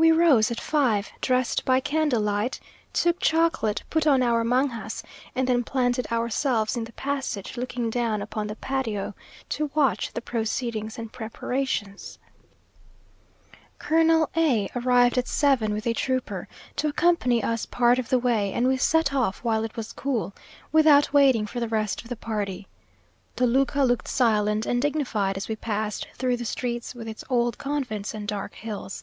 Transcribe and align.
We 0.00 0.12
rose 0.12 0.52
at 0.52 0.60
five, 0.60 1.10
dressed 1.20 1.64
by 1.64 1.80
candlelight, 1.80 2.60
took 2.92 3.18
chocolate, 3.18 3.82
put 3.90 4.06
on 4.06 4.22
our 4.22 4.44
mangas, 4.44 5.02
and 5.34 5.48
then 5.48 5.64
planted 5.64 6.06
ourselves 6.12 6.76
in 6.76 6.84
the 6.84 6.92
passage 6.92 7.56
looking 7.56 7.90
down 7.90 8.22
upon 8.22 8.46
the 8.46 8.54
patio, 8.54 9.16
to 9.48 9.72
watch 9.74 10.12
the 10.12 10.20
proceedings 10.20 10.98
and 10.98 11.12
preparations. 11.12 12.16
Colonel 13.80 14.30
A 14.36 14.70
arrived 14.76 15.18
at 15.18 15.26
seven 15.26 15.72
with 15.74 15.84
a 15.84 15.94
trooper, 15.94 16.46
to 16.76 16.86
accompany 16.86 17.42
us 17.42 17.66
part 17.66 17.98
of 17.98 18.08
the 18.08 18.20
way; 18.20 18.52
and 18.52 18.68
we 18.68 18.76
set 18.76 19.12
off 19.12 19.42
while 19.42 19.64
it 19.64 19.74
was 19.76 19.92
cool, 19.92 20.32
without 20.70 21.12
waiting 21.12 21.44
for 21.44 21.58
the 21.58 21.68
rest 21.68 22.02
of 22.02 22.08
the 22.08 22.14
party. 22.16 22.68
Toluca 23.34 23.82
looked 23.82 24.06
silent 24.06 24.64
and 24.64 24.80
dignified 24.80 25.36
as 25.36 25.48
we 25.48 25.56
passed 25.56 26.06
through 26.14 26.36
the 26.36 26.44
streets 26.44 26.94
with 26.94 27.08
its 27.08 27.24
old 27.28 27.58
convents 27.58 28.14
and 28.14 28.28
dark 28.28 28.54
hills. 28.54 29.02